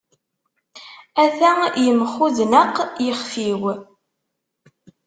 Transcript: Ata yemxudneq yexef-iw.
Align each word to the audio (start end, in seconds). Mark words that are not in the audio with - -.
Ata 1.23 1.51
yemxudneq 1.83 2.75
yexef-iw. 3.05 3.63